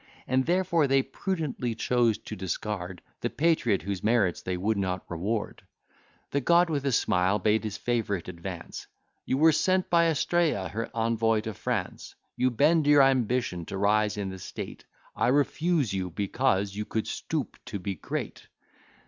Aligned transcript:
And 0.27 0.47
therefore 0.47 0.87
they 0.87 1.03
prudently 1.03 1.75
chose 1.75 2.17
to 2.17 2.35
discard 2.35 3.03
The 3.19 3.29
Patriot, 3.29 3.83
whose 3.83 4.03
merits 4.03 4.41
they 4.41 4.57
would 4.57 4.79
not 4.79 5.05
reward: 5.07 5.61
The 6.31 6.41
God, 6.41 6.71
with 6.71 6.87
a 6.87 6.91
smile, 6.91 7.37
bade 7.37 7.63
his 7.63 7.77
favourite 7.77 8.27
advance, 8.27 8.87
"You 9.25 9.37
were 9.37 9.51
sent 9.51 9.91
by 9.91 10.05
Astraea 10.05 10.69
her 10.69 10.89
envoy 10.95 11.41
to 11.41 11.53
France: 11.53 12.15
You 12.35 12.49
bend 12.49 12.87
your 12.87 13.03
ambition 13.03 13.63
to 13.67 13.77
rise 13.77 14.17
in 14.17 14.31
the 14.31 14.39
state; 14.39 14.85
I 15.15 15.27
refuse 15.27 15.93
you, 15.93 16.09
because 16.09 16.75
you 16.75 16.83
could 16.85 17.05
stoop 17.05 17.55
to 17.65 17.77
be 17.77 17.93
great." 17.93 18.47